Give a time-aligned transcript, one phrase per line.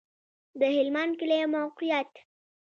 [0.59, 2.11] د هلمند کلی موقعیت